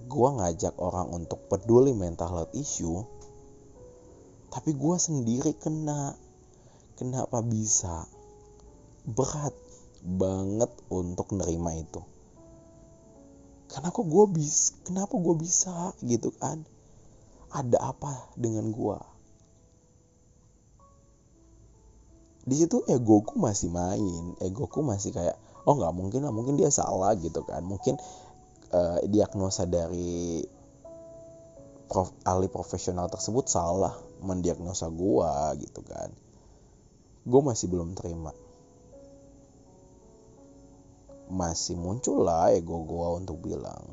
gue 0.09 0.29
ngajak 0.31 0.79
orang 0.79 1.11
untuk 1.11 1.51
peduli 1.51 1.91
mental 1.91 2.31
health 2.31 2.55
issue 2.55 3.03
tapi 4.49 4.73
gue 4.73 4.97
sendiri 4.97 5.53
kena. 5.61 6.17
Kenapa 6.97 7.45
bisa? 7.45 8.09
Berat 9.05 9.68
banget 10.09 10.73
untuk 10.89 11.37
nerima 11.37 11.77
itu. 11.77 12.01
Karena 13.69 13.93
kok 13.93 14.09
gue 14.09 14.25
bisa 14.33 14.73
kenapa 14.89 15.21
gue 15.21 15.35
bisa 15.37 15.93
gitu 16.01 16.33
kan? 16.41 16.65
Ada 17.53 17.93
apa 17.93 18.33
dengan 18.41 18.73
gue 18.73 18.99
di 22.49 22.57
situ 22.57 22.81
egoku 22.89 23.37
masih 23.37 23.69
main 23.69 24.33
egoku 24.41 24.81
masih 24.81 25.13
kayak 25.13 25.37
oh 25.69 25.77
nggak 25.77 25.93
mungkin 25.93 26.25
lah 26.25 26.33
mungkin 26.33 26.57
dia 26.57 26.73
salah 26.73 27.13
gitu 27.21 27.45
kan. 27.45 27.61
Mungkin 27.61 28.01
uh, 28.73 29.05
diagnosa 29.05 29.69
dari 29.69 30.41
prof, 31.93 32.09
ahli 32.25 32.49
profesional 32.49 33.13
tersebut 33.13 33.53
salah 33.53 33.93
mendiagnosa 34.25 34.89
gua 34.89 35.53
gitu 35.61 35.85
kan. 35.85 36.09
Gue 37.29 37.41
masih 37.45 37.69
belum 37.69 37.93
terima 37.93 38.33
masih 41.29 41.77
muncul 41.77 42.25
lah 42.25 42.53
ego 42.53 42.85
gua 42.85 43.17
untuk 43.21 43.41
bilang 43.45 43.85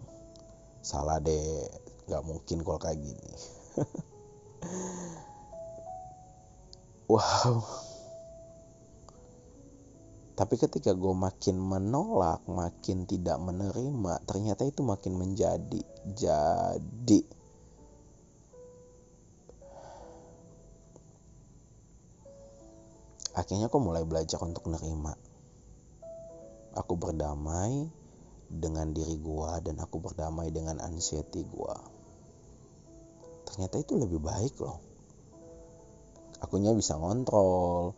salah 0.82 1.20
deh 1.20 1.68
nggak 2.08 2.24
mungkin 2.24 2.64
kalau 2.64 2.80
kayak 2.80 3.02
gini 3.02 3.34
wow 7.12 7.60
tapi 10.36 10.60
ketika 10.60 10.92
gue 10.92 11.16
makin 11.16 11.56
menolak, 11.56 12.44
makin 12.52 13.08
tidak 13.08 13.40
menerima, 13.40 14.20
ternyata 14.28 14.68
itu 14.68 14.84
makin 14.84 15.16
menjadi. 15.16 15.80
Jadi, 16.12 17.24
akhirnya 23.32 23.72
aku 23.72 23.80
mulai 23.80 24.04
belajar 24.04 24.44
untuk 24.44 24.68
menerima. 24.68 25.35
Aku 26.76 27.00
berdamai 27.00 27.88
dengan 28.52 28.92
diri 28.92 29.18
gue 29.18 29.52
dan 29.64 29.80
aku 29.80 29.98
berdamai 30.04 30.52
dengan 30.52 30.78
anxiety 30.84 31.42
gue. 31.48 31.76
Ternyata 33.48 33.76
itu 33.80 33.96
lebih 33.96 34.20
baik 34.20 34.60
loh. 34.60 34.80
Akunya 36.44 36.76
bisa 36.76 37.00
ngontrol, 37.00 37.96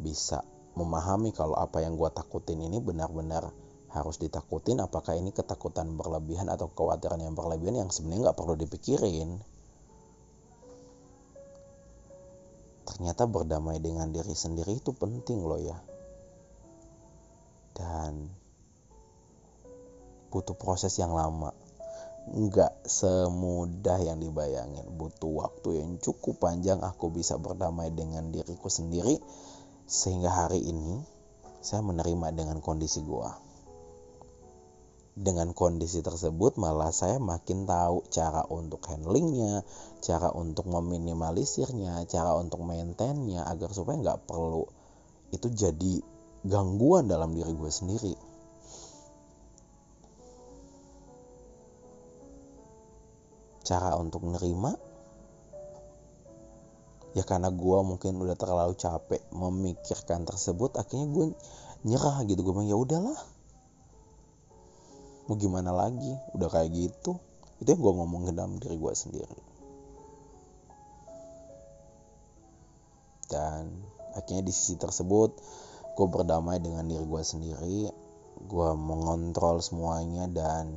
bisa 0.00 0.42
memahami 0.76 1.32
kalau 1.32 1.56
apa 1.56 1.80
yang 1.80 1.96
gue 1.96 2.08
takutin 2.12 2.60
ini 2.60 2.80
benar-benar 2.80 3.48
harus 3.96 4.20
ditakutin 4.20 4.84
apakah 4.84 5.16
ini 5.16 5.32
ketakutan 5.32 5.96
berlebihan 5.96 6.52
atau 6.52 6.68
kekhawatiran 6.68 7.16
yang 7.16 7.32
berlebihan 7.32 7.80
yang 7.80 7.88
sebenarnya 7.88 8.28
nggak 8.28 8.38
perlu 8.38 8.54
dipikirin 8.60 9.40
ternyata 12.84 13.24
berdamai 13.24 13.80
dengan 13.80 14.12
diri 14.12 14.36
sendiri 14.36 14.76
itu 14.76 14.92
penting 14.92 15.40
loh 15.48 15.56
ya 15.56 15.80
dan 17.76 18.32
butuh 20.32 20.56
proses 20.56 20.96
yang 20.96 21.12
lama 21.12 21.52
nggak 22.26 22.88
semudah 22.88 24.02
yang 24.02 24.18
dibayangin 24.18 24.82
butuh 24.98 25.46
waktu 25.46 25.78
yang 25.78 26.02
cukup 26.02 26.42
panjang 26.42 26.82
aku 26.82 27.12
bisa 27.14 27.38
berdamai 27.38 27.94
dengan 27.94 28.34
diriku 28.34 28.66
sendiri 28.66 29.22
sehingga 29.86 30.34
hari 30.34 30.66
ini 30.66 30.98
saya 31.62 31.82
menerima 31.82 32.34
dengan 32.34 32.58
kondisi 32.62 33.02
gua. 33.02 33.34
Dengan 35.16 35.56
kondisi 35.56 36.04
tersebut 36.04 36.60
malah 36.60 36.92
saya 36.92 37.16
makin 37.16 37.64
tahu 37.64 38.04
cara 38.12 38.44
untuk 38.52 38.84
handlingnya, 38.84 39.64
cara 40.04 40.28
untuk 40.30 40.68
meminimalisirnya, 40.68 42.04
cara 42.06 42.36
untuk 42.36 42.60
maintainnya 42.62 43.48
agar 43.48 43.72
supaya 43.72 43.96
nggak 43.96 44.28
perlu 44.28 44.68
itu 45.34 45.50
jadi 45.50 46.04
gangguan 46.46 47.10
dalam 47.10 47.34
diri 47.34 47.52
gue 47.52 47.70
sendiri. 47.70 48.14
Cara 53.66 53.98
untuk 53.98 54.22
menerima 54.22 54.78
ya 57.16 57.24
karena 57.24 57.48
gue 57.48 57.78
mungkin 57.80 58.20
udah 58.20 58.36
terlalu 58.36 58.76
capek 58.76 59.24
memikirkan 59.32 60.28
tersebut 60.28 60.76
akhirnya 60.76 61.08
gue 61.08 61.26
nyerah 61.88 62.22
gitu. 62.28 62.44
Gue 62.44 62.52
bilang 62.52 62.70
ya 62.70 62.78
udahlah. 62.78 63.18
Mau 65.26 65.34
gimana 65.34 65.74
lagi? 65.74 66.14
Udah 66.36 66.46
kayak 66.46 66.70
gitu. 66.70 67.18
Itu 67.58 67.72
yang 67.72 67.80
gue 67.82 67.92
ngomong 67.98 68.22
ke 68.30 68.32
dalam 68.36 68.60
diri 68.62 68.76
gue 68.78 68.92
sendiri. 68.94 69.40
Dan 73.26 73.82
akhirnya 74.14 74.46
di 74.46 74.52
sisi 74.54 74.78
tersebut 74.78 75.34
gue 75.96 76.06
berdamai 76.06 76.60
dengan 76.60 76.84
diri 76.84 77.02
gue 77.02 77.22
sendiri 77.24 77.78
gue 78.36 78.70
mengontrol 78.76 79.64
semuanya 79.64 80.28
dan 80.28 80.76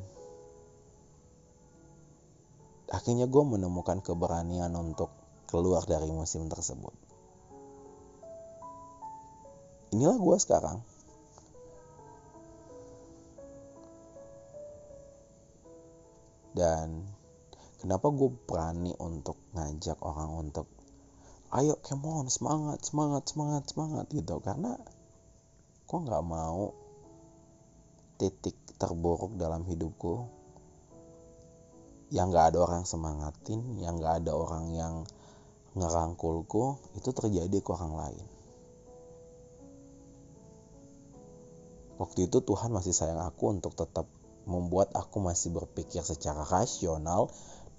akhirnya 2.89 3.29
gue 3.29 3.43
menemukan 3.45 4.01
keberanian 4.01 4.73
untuk 4.73 5.13
keluar 5.45 5.85
dari 5.85 6.09
musim 6.09 6.49
tersebut. 6.49 6.93
Inilah 9.93 10.17
gue 10.17 10.37
sekarang. 10.37 10.77
Dan 16.53 17.05
kenapa 17.81 18.09
gue 18.09 18.29
berani 18.49 18.93
untuk 18.97 19.37
ngajak 19.53 20.01
orang 20.01 20.49
untuk 20.49 20.65
ayo 21.49 21.81
come 21.81 22.05
on 22.05 22.29
semangat 22.29 22.85
semangat 22.85 23.25
semangat 23.25 23.63
semangat 23.73 24.05
gitu 24.13 24.37
karena 24.45 24.77
gue 25.89 25.99
nggak 26.05 26.21
mau 26.21 26.69
titik 28.21 28.53
terburuk 28.77 29.33
dalam 29.41 29.65
hidupku 29.65 30.29
yang 32.13 32.29
nggak 32.29 32.53
ada 32.53 32.61
orang 32.61 32.85
semangatin 32.85 33.81
yang 33.81 33.97
nggak 33.97 34.21
ada 34.21 34.37
orang 34.37 34.69
yang 34.69 34.93
ngerangkulku 35.73 36.77
itu 36.93 37.09
terjadi 37.09 37.57
ke 37.57 37.69
orang 37.73 37.93
lain. 37.97 38.25
Waktu 41.97 42.29
itu 42.29 42.37
Tuhan 42.39 42.69
masih 42.69 42.93
sayang 42.93 43.25
aku 43.25 43.49
untuk 43.49 43.73
tetap 43.73 44.05
membuat 44.45 44.93
aku 44.93 45.19
masih 45.19 45.51
berpikir 45.51 46.05
secara 46.05 46.47
rasional 46.47 47.33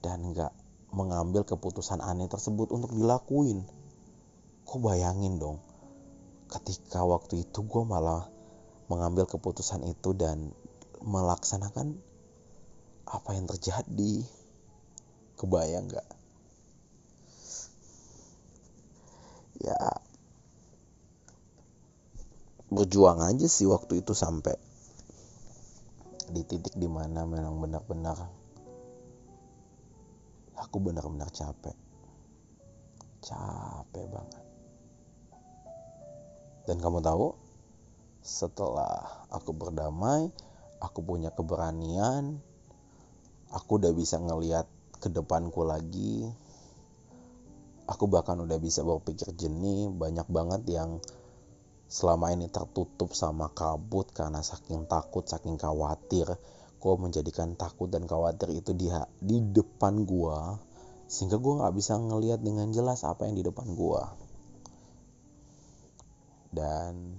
dan 0.04 0.36
gak 0.36 0.52
mengambil 0.92 1.46
keputusan 1.46 2.02
aneh 2.04 2.28
tersebut 2.28 2.68
untuk 2.74 2.92
dilakuin. 2.92 3.64
Kok 4.68 4.80
bayangin 4.84 5.40
dong, 5.40 5.58
ketika 6.50 7.06
waktu 7.06 7.46
itu 7.46 7.62
gue 7.62 7.82
malah 7.86 8.26
mengambil 8.90 9.24
keputusan 9.30 9.86
itu 9.86 10.10
dan 10.18 10.50
melaksanakan 11.00 11.94
apa 13.06 13.30
yang 13.38 13.46
terjadi. 13.46 14.26
Kebayang 15.38 15.88
gak? 15.88 16.04
ya 19.60 19.76
berjuang 22.72 23.20
aja 23.20 23.44
sih 23.44 23.68
waktu 23.68 24.00
itu 24.00 24.16
sampai 24.16 24.56
di 26.32 26.40
titik 26.48 26.72
di 26.80 26.88
mana 26.88 27.28
memang 27.28 27.60
benar-benar 27.60 28.16
aku 30.56 30.76
benar-benar 30.80 31.28
capek 31.28 31.76
capek 33.20 34.04
banget 34.08 34.44
dan 36.70 36.78
kamu 36.78 37.02
tahu 37.02 37.34
setelah 38.22 39.26
aku 39.34 39.50
berdamai 39.50 40.30
aku 40.78 41.02
punya 41.02 41.34
keberanian 41.34 42.38
aku 43.50 43.82
udah 43.82 43.90
bisa 43.90 44.22
ngeliat 44.22 44.66
ke 45.00 45.08
depanku 45.10 45.66
lagi. 45.66 46.28
Aku 47.90 48.06
bahkan 48.06 48.38
udah 48.38 48.60
bisa 48.62 48.86
berpikir 48.86 49.34
jernih 49.34 49.90
banyak 49.90 50.28
banget 50.30 50.62
yang 50.70 51.02
selama 51.90 52.30
ini 52.30 52.46
tertutup 52.46 53.10
sama 53.18 53.50
kabut 53.50 54.14
karena 54.14 54.38
saking 54.46 54.86
takut 54.86 55.26
saking 55.26 55.58
khawatir. 55.58 56.38
Kok 56.80 56.96
menjadikan 56.96 57.58
takut 57.58 57.90
dan 57.90 58.06
khawatir 58.06 58.54
itu 58.54 58.72
dia 58.72 59.04
di 59.18 59.42
depan 59.42 60.06
gua 60.06 60.56
sehingga 61.10 61.36
gua 61.42 61.66
nggak 61.66 61.74
bisa 61.76 61.98
ngelihat 61.98 62.40
dengan 62.40 62.70
jelas 62.70 63.02
apa 63.02 63.26
yang 63.26 63.34
di 63.34 63.44
depan 63.44 63.74
gua 63.74 64.14
dan 66.50 67.14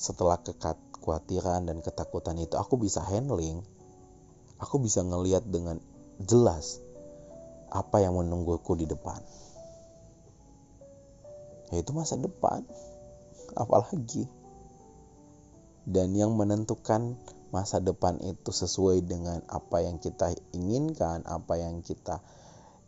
setelah 0.00 0.40
kekhawatiran 0.40 1.68
dan 1.68 1.80
ketakutan 1.84 2.40
itu 2.40 2.56
aku 2.56 2.80
bisa 2.80 3.04
handling. 3.04 3.64
Aku 4.60 4.80
bisa 4.80 5.04
ngelihat 5.04 5.44
dengan 5.44 5.80
jelas 6.20 6.80
apa 7.68 8.00
yang 8.00 8.16
menungguku 8.16 8.78
di 8.78 8.86
depan. 8.88 9.20
Yaitu 11.74 11.90
masa 11.92 12.16
depan. 12.16 12.64
Apalagi? 13.58 14.24
Dan 15.84 16.16
yang 16.16 16.32
menentukan 16.32 17.18
masa 17.52 17.78
depan 17.78 18.18
itu 18.24 18.50
sesuai 18.50 19.04
dengan 19.04 19.38
apa 19.46 19.84
yang 19.84 20.02
kita 20.02 20.34
inginkan 20.56 21.22
apa 21.22 21.54
yang 21.54 21.86
kita 21.86 22.18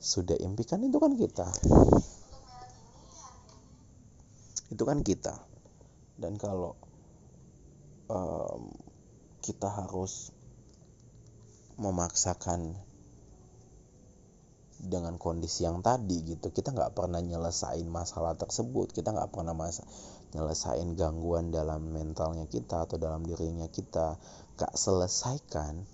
sudah 0.03 0.35
impikan 0.43 0.83
itu 0.83 0.99
kan 0.99 1.15
kita 1.15 1.47
itu 4.71 4.83
kan 4.83 5.03
kita. 5.03 5.35
Dan 6.17 6.41
kalau 6.41 6.75
um, 8.11 8.73
kita 9.45 9.69
harus 9.69 10.33
memaksakan 11.77 12.73
dengan 14.77 15.17
kondisi 15.17 15.65
yang 15.65 15.81
tadi 15.81 16.21
gitu 16.37 16.53
kita 16.53 16.69
nggak 16.71 16.93
pernah 16.93 17.21
nyelesain 17.21 17.87
masalah 17.87 18.35
tersebut. 18.35 18.91
Kita 18.97 19.13
nggak 19.13 19.31
pernah 19.31 19.53
masa 19.53 19.85
nyelesain 20.35 20.97
gangguan 20.99 21.55
dalam 21.55 21.93
mentalnya 21.93 22.49
kita 22.49 22.89
atau 22.89 22.97
dalam 22.99 23.23
dirinya 23.25 23.69
kita. 23.71 24.19
Gak 24.57 24.73
selesaikan 24.73 25.85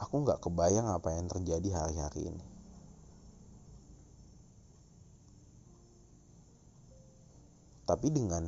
aku 0.00 0.24
nggak 0.24 0.40
kebayang 0.40 0.88
apa 0.88 1.12
yang 1.12 1.28
terjadi 1.28 1.84
hari-hari 1.84 2.32
ini 2.32 2.49
tapi 7.90 8.14
dengan 8.14 8.46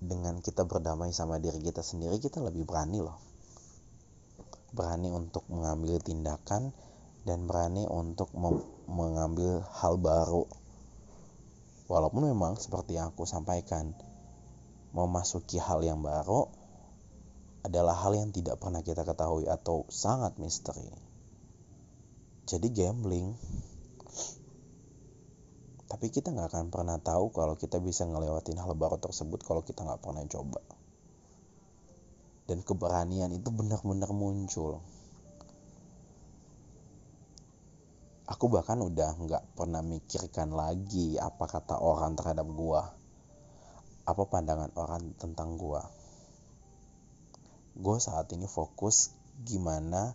dengan 0.00 0.40
kita 0.40 0.64
berdamai 0.64 1.12
sama 1.12 1.36
diri 1.36 1.60
kita 1.60 1.84
sendiri 1.84 2.16
kita 2.16 2.40
lebih 2.40 2.64
berani 2.64 3.04
loh. 3.04 3.20
Berani 4.72 5.12
untuk 5.12 5.44
mengambil 5.52 6.00
tindakan 6.00 6.72
dan 7.28 7.44
berani 7.44 7.84
untuk 7.84 8.32
mengambil 8.88 9.60
hal 9.68 10.00
baru. 10.00 10.48
Walaupun 11.92 12.24
memang 12.24 12.56
seperti 12.56 12.96
yang 12.96 13.12
aku 13.12 13.28
sampaikan 13.28 13.92
memasuki 14.96 15.60
hal 15.60 15.84
yang 15.84 16.00
baru 16.00 16.48
adalah 17.60 18.00
hal 18.00 18.16
yang 18.16 18.32
tidak 18.32 18.56
pernah 18.56 18.80
kita 18.80 19.04
ketahui 19.04 19.44
atau 19.44 19.84
sangat 19.92 20.40
misteri. 20.40 20.88
Jadi 22.48 22.72
gambling 22.72 23.36
tapi 25.84 26.08
kita 26.08 26.32
nggak 26.32 26.48
akan 26.48 26.66
pernah 26.72 26.96
tahu 26.96 27.28
kalau 27.30 27.60
kita 27.60 27.76
bisa 27.76 28.08
ngelewatin 28.08 28.56
hal 28.56 28.72
baru 28.72 28.96
tersebut 28.96 29.44
kalau 29.44 29.60
kita 29.60 29.84
nggak 29.84 30.00
pernah 30.00 30.24
coba. 30.24 30.60
Dan 32.44 32.60
keberanian 32.60 33.32
itu 33.32 33.48
benar-benar 33.52 34.12
muncul. 34.12 34.80
Aku 38.24 38.48
bahkan 38.48 38.80
udah 38.80 39.16
nggak 39.20 39.44
pernah 39.52 39.84
mikirkan 39.84 40.56
lagi 40.56 41.20
apa 41.20 41.44
kata 41.44 41.76
orang 41.76 42.16
terhadap 42.16 42.48
gua. 42.48 42.88
Apa 44.08 44.28
pandangan 44.28 44.72
orang 44.76 45.12
tentang 45.20 45.56
gua. 45.60 45.84
Gue 47.74 47.96
saat 48.00 48.30
ini 48.32 48.48
fokus 48.48 49.12
gimana 49.44 50.14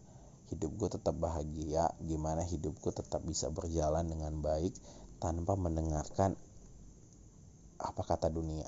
hidup 0.50 0.72
gue 0.80 0.90
tetap 0.98 1.14
bahagia 1.14 1.94
gimana 2.02 2.42
hidup 2.42 2.74
gue 2.82 2.94
tetap 2.96 3.22
bisa 3.22 3.54
berjalan 3.54 4.08
dengan 4.08 4.34
baik 4.42 4.74
tanpa 5.20 5.60
mendengarkan 5.60 6.40
apa 7.80 8.02
kata 8.04 8.28
dunia. 8.32 8.68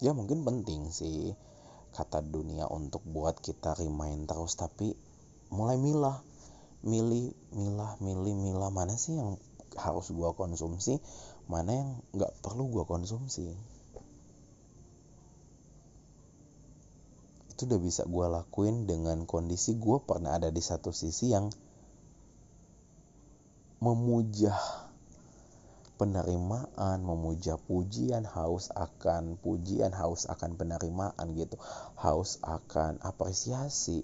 Ya 0.00 0.12
mungkin 0.12 0.44
penting 0.44 0.92
sih 0.92 1.32
kata 1.96 2.20
dunia 2.20 2.68
untuk 2.68 3.00
buat 3.08 3.40
kita 3.40 3.78
remind 3.78 4.28
terus 4.28 4.58
tapi 4.58 4.92
mulai 5.48 5.80
milah 5.80 6.20
milih 6.84 7.32
milah 7.56 7.96
milih 8.00 8.34
milah. 8.36 8.68
Mana 8.68 8.96
sih 9.00 9.16
yang 9.16 9.40
harus 9.80 10.12
gua 10.12 10.36
konsumsi? 10.36 11.00
Mana 11.48 11.72
yang 11.72 11.90
nggak 12.12 12.32
perlu 12.44 12.68
gua 12.68 12.84
konsumsi? 12.84 13.52
Itu 17.54 17.70
udah 17.70 17.80
bisa 17.80 18.02
gua 18.04 18.28
lakuin 18.28 18.84
dengan 18.84 19.24
kondisi 19.24 19.78
gua 19.78 20.02
pernah 20.02 20.36
ada 20.36 20.50
di 20.50 20.60
satu 20.60 20.90
sisi 20.90 21.32
yang 21.32 21.48
memuja 23.84 24.54
penerimaan, 26.00 26.98
memuja 27.08 27.54
pujian, 27.68 28.24
haus 28.34 28.66
akan 28.74 29.24
pujian, 29.44 29.92
haus 30.00 30.22
akan 30.34 30.50
penerimaan 30.58 31.26
gitu, 31.40 31.56
haus 32.04 32.30
akan 32.56 32.92
apresiasi. 33.10 34.00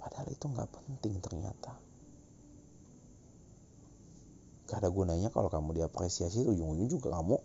Padahal 0.00 0.28
itu 0.34 0.46
nggak 0.52 0.70
penting 0.74 1.14
ternyata. 1.24 1.72
Gak 4.68 4.78
ada 4.86 4.90
gunanya 4.90 5.28
kalau 5.34 5.50
kamu 5.50 5.70
diapresiasi, 5.82 6.46
ujung-ujung 6.46 6.88
juga 6.94 7.08
kamu 7.16 7.36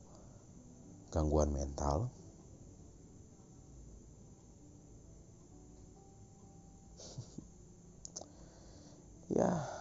gangguan 1.14 1.50
mental. 1.54 2.10
ya 9.38 9.75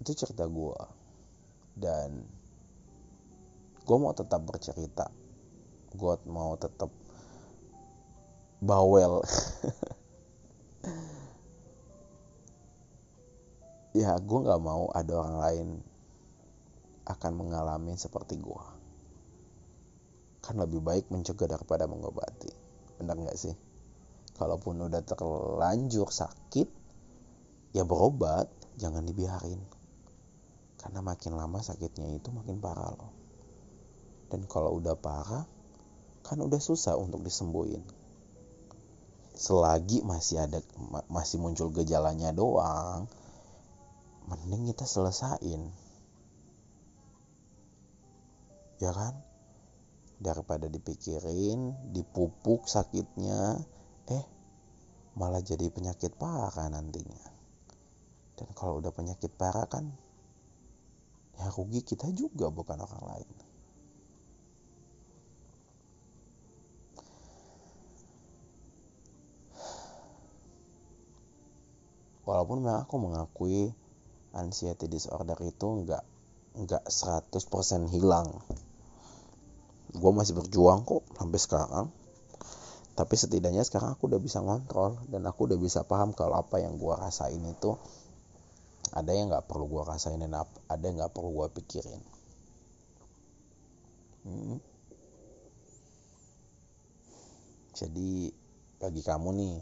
itu 0.00 0.16
cerita 0.16 0.48
gue 0.48 0.80
dan 1.76 2.24
gue 3.84 3.96
mau 4.00 4.16
tetap 4.16 4.40
bercerita. 4.48 5.12
Gue 5.92 6.16
mau 6.28 6.56
tetap 6.56 6.88
bawel. 8.64 9.20
Ya 13.90 14.14
gue 14.14 14.38
nggak 14.38 14.62
mau 14.62 14.86
ada 14.94 15.18
orang 15.18 15.36
lain 15.42 15.68
akan 17.10 17.32
mengalami 17.42 17.98
seperti 17.98 18.38
gue 18.38 18.64
kan 20.46 20.54
lebih 20.62 20.78
baik 20.78 21.10
mencegah 21.10 21.50
daripada 21.50 21.90
mengobati. 21.90 22.54
Benar 23.02 23.18
nggak 23.18 23.34
sih? 23.34 23.50
Kalaupun 24.38 24.86
udah 24.86 25.02
terlanjur 25.02 26.06
sakit 26.06 26.70
ya 27.74 27.82
berobat 27.82 28.46
jangan 28.78 29.02
dibiarin 29.02 29.79
karena 30.80 31.04
makin 31.04 31.36
lama 31.36 31.60
sakitnya 31.60 32.16
itu 32.16 32.32
makin 32.32 32.56
parah 32.56 32.88
loh. 32.96 33.12
Dan 34.32 34.48
kalau 34.48 34.80
udah 34.80 34.96
parah 34.96 35.44
kan 36.24 36.40
udah 36.40 36.56
susah 36.56 36.96
untuk 36.96 37.20
disembuhin. 37.20 37.84
Selagi 39.36 40.00
masih 40.00 40.40
ada 40.40 40.64
masih 41.12 41.36
muncul 41.36 41.68
gejalanya 41.68 42.32
doang 42.32 43.04
mending 44.24 44.72
kita 44.72 44.88
selesain. 44.88 45.68
Ya 48.80 48.92
kan? 48.96 49.20
Daripada 50.20 50.68
dipikirin 50.68 51.92
dipupuk 51.92 52.64
sakitnya 52.68 53.60
eh 54.08 54.24
malah 55.18 55.44
jadi 55.44 55.68
penyakit 55.68 56.16
parah 56.16 56.72
nantinya. 56.72 57.24
Dan 58.38 58.48
kalau 58.56 58.80
udah 58.80 58.92
penyakit 58.94 59.32
parah 59.36 59.68
kan 59.68 59.92
ya 61.38 61.46
rugi 61.54 61.84
kita 61.84 62.10
juga 62.16 62.50
bukan 62.50 62.78
orang 62.82 63.04
lain. 63.14 63.30
Walaupun 72.30 72.62
memang 72.62 72.86
aku 72.86 72.94
mengakui 73.02 73.74
anxiety 74.38 74.86
disorder 74.86 75.34
itu 75.42 75.66
nggak 75.82 76.04
nggak 76.62 76.84
100% 76.86 77.90
hilang. 77.90 78.30
Gue 79.90 80.12
masih 80.14 80.38
berjuang 80.38 80.86
kok 80.86 81.02
sampai 81.18 81.38
sekarang. 81.42 81.86
Tapi 82.94 83.14
setidaknya 83.18 83.66
sekarang 83.66 83.98
aku 83.98 84.06
udah 84.06 84.20
bisa 84.22 84.38
ngontrol 84.38 85.00
dan 85.10 85.26
aku 85.26 85.50
udah 85.50 85.58
bisa 85.58 85.82
paham 85.82 86.14
kalau 86.14 86.38
apa 86.38 86.62
yang 86.62 86.78
gue 86.78 86.94
rasain 86.94 87.42
itu 87.42 87.74
ada 88.90 89.10
yang 89.14 89.30
nggak 89.30 89.46
perlu 89.46 89.70
gue 89.70 89.82
rasain 89.86 90.18
dan 90.18 90.34
ada 90.34 90.82
yang 90.82 90.98
nggak 90.98 91.14
perlu 91.14 91.30
gue 91.30 91.48
pikirin. 91.62 92.02
Hmm. 94.20 94.60
jadi 97.80 98.28
bagi 98.76 99.00
kamu 99.00 99.28
nih 99.40 99.56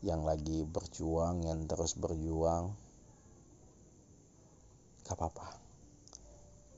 yang 0.00 0.24
lagi 0.24 0.64
berjuang 0.64 1.44
yang 1.44 1.68
terus 1.68 1.92
berjuang 1.92 2.72
gak 5.04 5.14
apa-apa. 5.20 5.48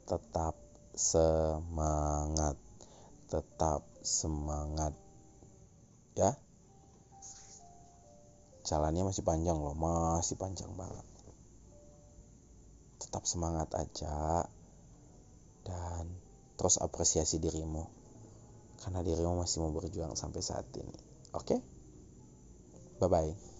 Tetap 0.04 0.58
semangat. 0.98 2.58
Tetap 3.30 3.86
semangat. 4.02 4.98
Ya? 6.18 6.34
Jalannya 8.66 9.08
masih 9.08 9.24
panjang 9.24 9.56
loh 9.56 9.78
masih 9.78 10.36
panjang 10.36 10.68
banget 10.74 11.07
tetap 12.98 13.24
semangat 13.24 13.70
aja 13.78 14.46
dan 15.62 16.04
terus 16.58 16.82
apresiasi 16.82 17.38
dirimu 17.38 17.86
karena 18.82 19.02
dirimu 19.02 19.38
masih 19.38 19.62
mau 19.62 19.72
berjuang 19.74 20.14
sampai 20.18 20.42
saat 20.42 20.66
ini 20.78 20.98
oke 21.34 21.44
okay? 21.46 21.58
bye 22.98 23.10
bye 23.10 23.57